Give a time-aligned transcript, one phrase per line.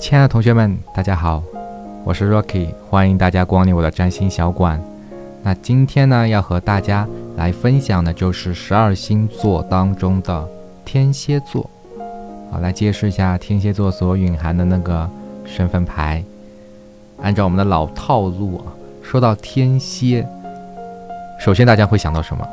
[0.00, 1.42] 亲爱的同学们，大家好，
[2.04, 4.82] 我是 Rocky，欢迎大家光临我的占星小馆。
[5.42, 7.06] 那今天呢，要和大家
[7.36, 10.48] 来分享的就是十二星座当中的
[10.86, 11.68] 天蝎座。
[12.50, 15.08] 好，来揭示一下天蝎座所蕴含的那个
[15.44, 16.24] 身份牌。
[17.20, 18.72] 按照我们的老套路啊，
[19.02, 20.26] 说到天蝎，
[21.38, 22.48] 首先大家会想到什么？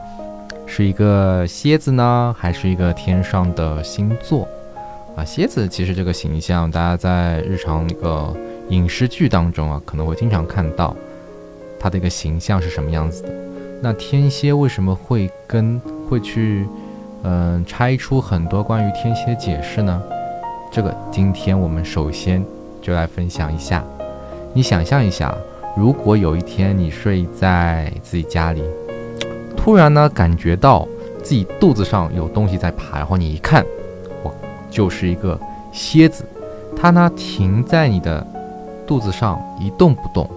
[0.66, 4.46] 是一个蝎子呢，还是一个天上的星座？
[5.18, 8.32] 啊，蝎子其实这个形象，大家在日常那个
[8.70, 10.96] 影视剧当中啊，可能会经常看到
[11.80, 13.30] 它的一个形象是什么样子的。
[13.82, 16.68] 那天蝎为什么会跟会去
[17.24, 20.00] 嗯拆出很多关于天蝎解释呢？
[20.72, 22.46] 这个今天我们首先
[22.80, 23.84] 就来分享一下。
[24.54, 25.36] 你想象一下，
[25.76, 28.62] 如果有一天你睡在自己家里。
[29.58, 30.88] 突然呢，感觉到
[31.24, 33.66] 自己肚子上有东西在爬，然后你一看，
[34.70, 35.40] 就是一个
[35.72, 36.26] 蝎子，
[36.76, 38.26] 它呢停在你的
[38.86, 40.30] 肚子上一动不动。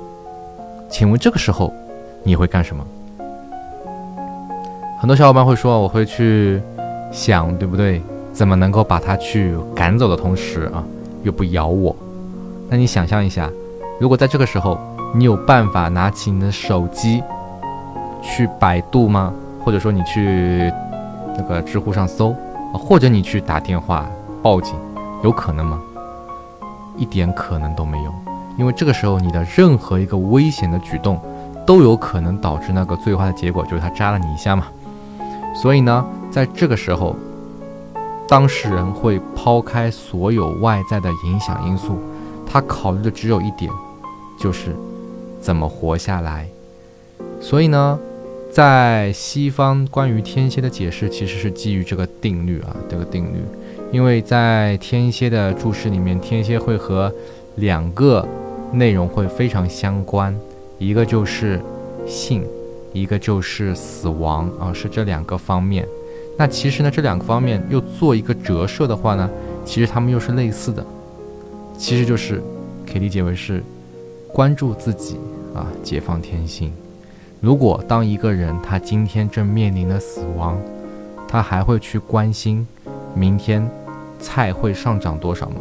[0.89, 1.73] 请问这个时候
[2.23, 2.85] 你会干什么？
[5.01, 6.61] 很多小伙伴会说，我会去
[7.11, 8.03] 想，对不对？
[8.33, 10.85] 怎么能够把它去赶走的同时啊，
[11.23, 11.95] 又不咬我？
[12.69, 13.51] 那你想象一下，
[13.99, 14.79] 如果在这个时候
[15.15, 17.23] 你有办法拿起你的手机。
[18.23, 19.33] 去百度吗？
[19.65, 20.71] 或者说你去
[21.35, 22.37] 那个知乎上搜，
[22.75, 24.07] 或者你去打电话
[24.43, 24.75] 报警，
[25.23, 25.81] 有可能吗？
[26.97, 28.13] 一点可能都没有，
[28.59, 31.21] 因为这个时候你的任何一个危险的举动，
[31.67, 34.67] 都有可能导致那个最坏的结果，就是他扎了你一下嘛。
[35.55, 37.17] 所以呢，在这个时候，
[38.29, 41.99] 当事人会抛开所有外在的影响因素，
[42.47, 43.71] 他考虑的只有一点，
[44.39, 44.77] 就是
[45.41, 46.49] 怎么活下来。
[47.41, 47.99] 所以呢。
[48.53, 53.39] 在西方关于天蝎的解释其实是基于这个定律啊，这个定律，
[53.93, 57.13] 因为在天蝎的注释里面，天蝎会和
[57.57, 58.27] 两个
[58.73, 60.35] 内容会非常相关，
[60.79, 61.61] 一个就是
[62.07, 62.45] 性，
[62.93, 65.87] 一个就是死亡啊，是这两个方面。
[66.39, 69.29] 那其实呢，这两个方面又做一个折射的话呢，
[69.65, 70.85] 其实它们又是类似的，
[71.77, 72.41] 其实就是
[72.87, 73.63] 可以理解为是
[74.33, 75.17] 关注自己
[75.53, 76.73] 啊，解放天性。
[77.41, 80.57] 如果当一个人他今天正面临着死亡，
[81.27, 82.67] 他还会去关心
[83.15, 83.69] 明天
[84.21, 85.57] 菜会上涨多少吗？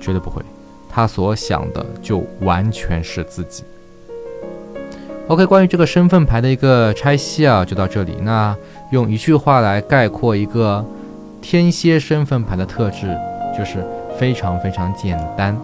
[0.00, 0.42] 绝对不会，
[0.88, 3.64] 他所想的就完全是自己。
[5.28, 8.16] OK，关于这个身份牌的一个拆析啊，就到这里。
[8.22, 8.54] 那
[8.90, 10.84] 用一句话来概括一个
[11.40, 13.16] 天蝎身份牌的特质，
[13.56, 13.82] 就是
[14.18, 15.56] 非常非常简单。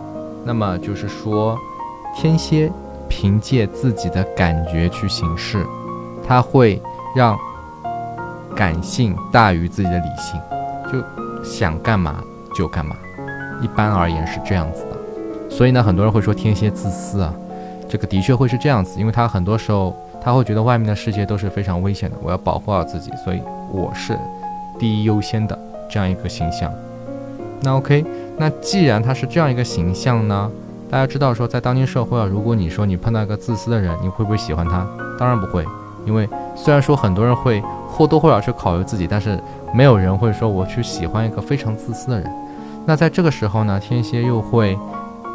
[0.45, 1.59] 那么就是说，
[2.17, 2.71] 天蝎。
[3.09, 5.65] 凭借自己的感觉去行事，
[6.27, 6.83] 他会
[7.15, 7.39] 让
[8.53, 10.41] 感性大于自己的理性，
[10.93, 10.99] 就
[11.47, 12.23] 想干嘛
[12.55, 12.95] 就干嘛。
[13.63, 14.97] 一般而言是这样子的。
[15.49, 17.33] 所以呢，很多人会说天蝎自私啊，
[17.89, 23.41] 这个的确会是这样子，因为他很多时候他会觉得外面的世界都是非常危险的，我要保护好自己，所以
[23.73, 24.19] 我是
[24.79, 25.59] 第一优先的
[25.89, 26.71] 这样一个形象。
[27.63, 28.05] 那 OK，
[28.37, 30.51] 那既然他是这样一个形象呢？
[30.91, 34.87] 大家知道说，在当今社会啊，如果你说你碰到一个自私的人，你会不会喜欢他？
[35.19, 35.65] 当然不会，
[36.05, 39.39] 因为虽然说很多人会或多或少去考虑自己，但是
[39.73, 42.31] 没有人会说我去喜欢一个非常自私的人。
[42.85, 44.79] 那在这个时候呢，天蝎又会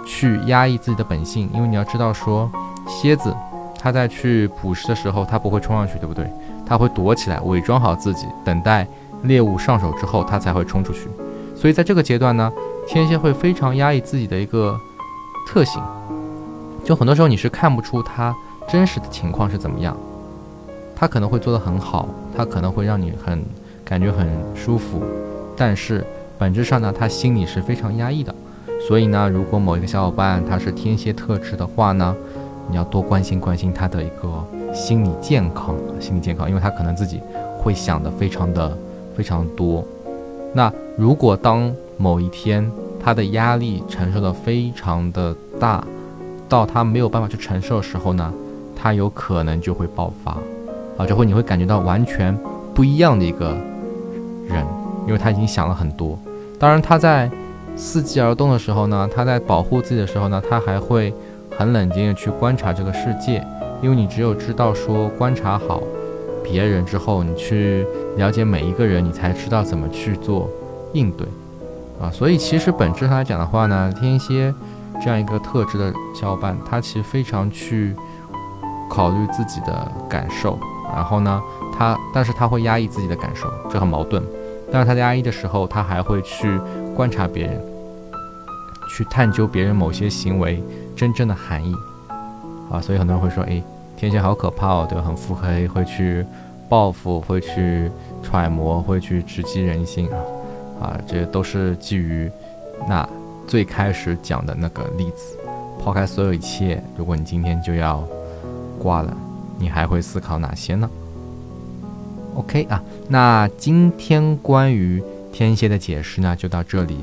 [0.06, 2.50] 去压抑自己的本性，因为你要知道说，
[2.88, 3.36] 蝎子
[3.80, 6.32] 它在去捕食的时候，它不会冲上去，对不对？
[6.66, 8.88] 它会躲起来，伪装好自己，等待
[9.24, 11.10] 猎物上手之后，它才会冲出去。
[11.56, 12.52] 所以在这个阶段呢，
[12.88, 14.76] 天蝎会非常压抑自己的一个。
[15.48, 15.82] 特性，
[16.86, 18.34] 就很多时候你是看不出它
[18.70, 19.98] 真实的情况是怎么样，
[21.02, 22.08] 他可能会做得很好，
[22.38, 23.44] 他可能会让你很
[23.84, 25.02] 感觉很舒服，
[25.58, 26.06] 但是
[26.38, 28.32] 本质上呢，他心里是非常压抑的。
[28.88, 32.16] 所以呢，如果某一个小伙伴他是天蝎特质的话呢，
[32.70, 34.46] 你要多关心关心他的一个
[34.76, 37.20] 心理健康，心理健康，因为他可能自己
[37.58, 38.78] 会想的非常的
[39.18, 39.84] 非常多。
[40.54, 42.72] 那如果当某一天，
[43.04, 45.84] 他的压力承受的非常的大，
[46.48, 48.32] 到他没有办法去承受的时候呢，
[48.76, 50.38] 他有可能就会爆发，
[50.98, 52.38] 啊，就会你会感觉到完全
[52.74, 53.56] 不一样的一个
[54.48, 54.66] 人，
[55.08, 56.18] 因为他已经想了很多。
[56.60, 57.30] 当然他在
[57.78, 61.14] 伺机而动的时候呢，他在保护自己的时候呢，他还会
[61.58, 63.44] 很冷静的去观察这个世界，
[63.82, 65.82] 因为你只有知道说观察好
[66.44, 67.86] 别人之后，你去
[68.18, 70.50] 了解每一个人，你才知道怎么去做
[70.94, 71.28] 应对。
[72.02, 74.54] 啊，所以其实本质上来讲的话呢，天蝎
[75.04, 77.96] 这样一个特质的小伙伴，他其实非常去
[78.90, 80.60] 考虑自己的感受，
[80.94, 81.42] 然后呢，
[81.78, 84.24] 他但是他会压抑自己的感受，这很矛盾。
[84.72, 86.60] 但是他在压抑的时候，他还会去
[86.96, 87.62] 观察别人，
[88.90, 90.64] 去探究别人某些行为
[90.96, 91.76] 真正的含义
[92.72, 92.80] 啊。
[92.80, 93.62] 所以很多人会说，诶，
[93.98, 95.04] 天蝎好可怕哦，对吧？
[95.06, 96.26] 很腹黑，会去
[96.70, 97.92] 报复，会去
[98.24, 100.18] 揣摩，会去直击人心啊
[100.88, 102.32] 啊，这都是基于
[102.88, 103.08] 那
[103.46, 105.38] 最开始讲的那个例子。
[105.84, 108.04] 抛开所有一切，如果你今天就要
[108.80, 109.14] 挂了，
[109.62, 110.90] 你还会思考哪些呢
[112.36, 116.98] ？OK 啊，那今天关于天蝎的解释呢，就到这里。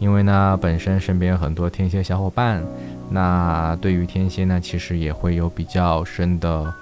[0.00, 2.62] 因为呢，本身身边有很多天蝎小伙伴，
[3.10, 6.72] 那对于天蝎呢，其实也会有比较深的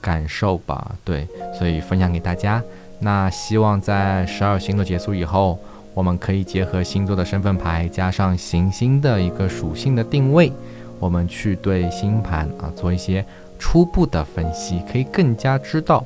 [0.00, 0.92] 感受吧。
[1.04, 1.26] 对，
[1.56, 2.60] 所以分享给大家。
[2.98, 5.58] 那希望在十二星座结束以后，
[5.94, 10.52] 我们可以结合星座的身份牌，加上行星的一个属性的定位。
[10.98, 13.24] 我们去对星盘啊做一些
[13.58, 16.04] 初步的分析，可以更加知道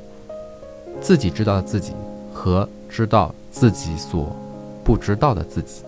[1.01, 1.93] 自己知道的自己
[2.33, 4.35] 和知道自己所
[4.85, 5.83] 不知道的自己。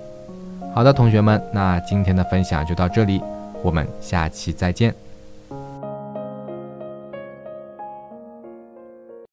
[0.74, 3.20] 好的，同学们，那今天的分享就到这里，
[3.62, 4.94] 我们下期再见。